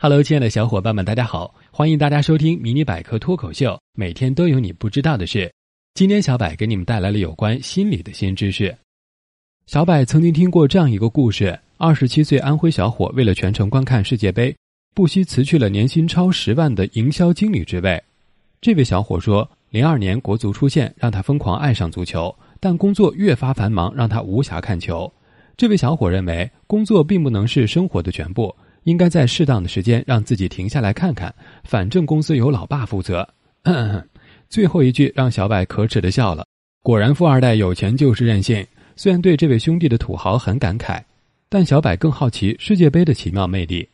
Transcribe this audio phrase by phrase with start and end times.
[0.00, 1.52] Hello，亲爱的小伙伴们，大家好！
[1.72, 5.52] 欢迎大家收听《迷你百科脱口秀》，每天都有你不知道的事。
[5.94, 8.72] 今天小柏给你们带来了有关心理的新知识。
[9.66, 14.54] 小柏曾经听过这样一个故事：二十七岁安徽小伙为了全程观看世界杯，
[14.94, 18.00] 不惜辞去了年薪超十万的营销经理职位。
[18.60, 25.12] 这位小伙说，零二年国足出现，让他疯狂爱上足球，但工作越发繁忙，让他无暇看球。
[25.56, 28.54] 这位小伙认为，工作并不能是生活的全部。
[28.88, 31.32] 应该在适当的时间让自己停下来看看，
[31.62, 33.28] 反正公司有老爸负责。
[34.48, 36.46] 最后一句让小柏可耻的笑了。
[36.82, 38.66] 果然，富二代有钱就是任性。
[38.96, 41.02] 虽然对这位兄弟的土豪很感慨，
[41.50, 43.86] 但小柏更好奇世界杯的奇妙魅力。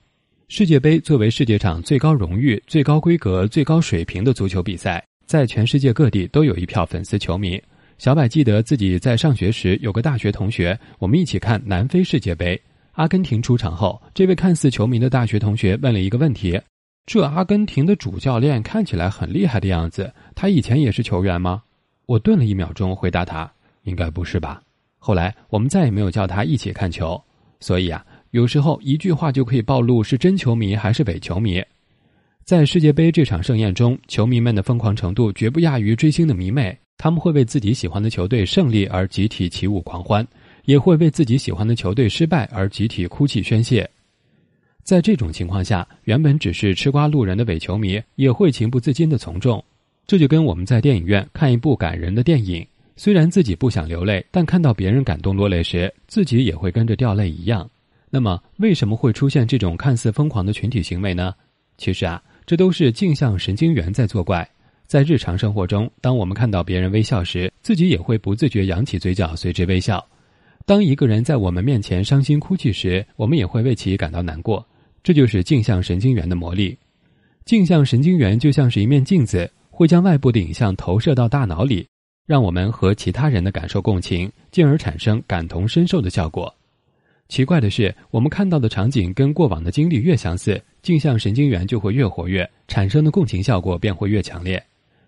[0.47, 7.61] 世界杯作为世界上最高荣誉、最高规格、最高水平的足球比赛，在全世界各地都有一票粉丝球迷。
[7.99, 12.61] 小柏记得自己在上学时有个大学同学，我们一起看南非世界杯。
[12.95, 16.61] 阿根廷出场后，这位看似球迷的大学同学问了一个问题
[17.07, 21.63] ：“这阿根廷的主教练看起来很厉害的样子，他以前也是球员吗？”
[22.07, 23.51] 我顿了一秒钟，回答他
[23.83, 24.63] ：“应该不是吧。”
[24.97, 27.21] 后来我们再也没有叫他一起看球。
[27.59, 31.61] 所以啊，有时候一句话就可以暴露是真球迷还是伪球迷。
[32.45, 40.25] 在世界杯这场盛宴中，球迷们的疯狂程度绝不亚于追星的迷妹，他们会为自己喜欢的球队胜利而集体起舞狂欢。
[40.65, 43.89] 也会为自己喜欢的球队失败而集体哭泣宣泄，
[44.83, 49.63] 在这种情况下，原本只是吃瓜路人的伪球迷也会情不自禁的从众。
[50.07, 57.69] 这就跟我们在电影院看一部感人的电影，虽然自己不想流泪，但看到别人感动落泪时，自己也会跟着掉泪一样。
[58.11, 61.35] 那么，为什么会出现这种看似疯狂的群体行为呢？
[61.79, 64.49] 其实啊，这都是镜像神经元在作怪。
[64.87, 70.07] 在日常生活中，当我们看到别人微笑时，自己也会不自觉扬起嘴角，随之微笑。
[70.67, 74.67] 当一个人在我们面前伤心哭泣时，我们也会为其感到难过。
[75.03, 76.77] 这就是镜像神经元的魔力。
[77.45, 81.87] 镜像神经元就像是一面镜子，会将外部的影像投射到大脑里，
[82.27, 86.53] 让我们和其他人的感受共情，进而产生感同身受的效果。
[87.29, 94.63] 奇怪的是，我们看到的场景跟过往的经历越相似，镜像神经元就会越活跃，产生的共情效果便会越强烈。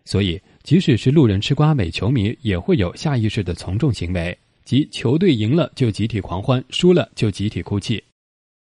[0.05, 4.37] 所以，即使是路人吃瓜伪球迷，也会有下意识的从众行为。
[4.67, 8.03] 即球队赢了就集体狂欢，输了就集体哭泣。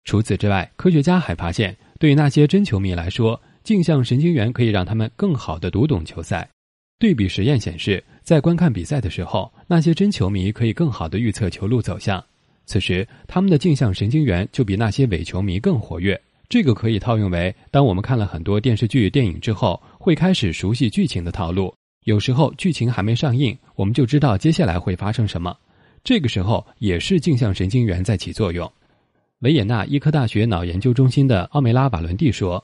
[0.06, 6.50] 除此之外，科学家还发现，对那些真球迷来说，镜像神经元可以让他们更好地读懂球赛。
[7.00, 12.24] 对比实验显示，在观看比赛的时候，那些真球迷可以更好地预测球路走向。
[12.66, 16.20] 此时，他们的镜像神经元就比那些伪球迷更活跃。
[16.48, 21.76] 这个可以套用为：当我们看了很多电视剧、电影之后，会开始熟悉剧情的套路。
[22.06, 25.54] 有时候剧情还没上映，我们就知道接下来会发生什么。
[26.04, 28.72] 这个时候也是镜像神经元在起作用。
[29.40, 32.62] 维也纳医科大学脑研究中心的奥梅拉瓦伦蒂说：“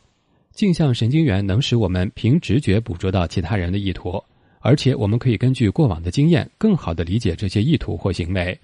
[0.51, 4.21] 镜像神经元能使我们凭直觉捕捉到其他人的意图，
[4.59, 8.57] 而且我们可以根据过往的经验，更好地理解这些意图或行为。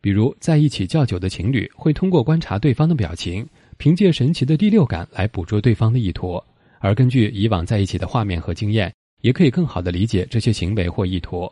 [0.00, 6.42] 比如，在一起较久的情侣会通过观察对方的表情，凭借神奇的第六感来捕捉对方的意图，
[6.78, 11.46] 而根据以往在一起的画面和经验，也可以更好地理解这些行为或意图。”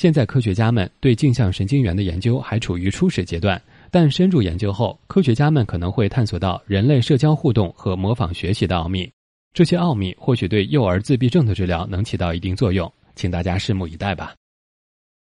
[0.00, 9.06] 现在，科学家们对镜像神经元的研究还处于初始阶段，但深入研究后，科学家们可能会探索到人类社交互动和模仿学习的奥秘。
[9.52, 14.34] 这些奥秘或许对幼儿自闭症的治疗能起到一定作用，请大家拭目以待吧。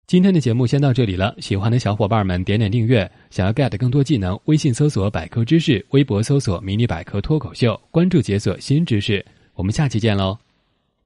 [0.06, 3.10] 今天的节目先到这里了，喜欢的小伙伴们点点订阅。
[3.31, 9.25] 想要 get 更多技能，微信搜索“百科知识”，微博搜索“迷你百科脱口秀”，关注解锁新知识。
[9.54, 10.36] 我们下期见喽！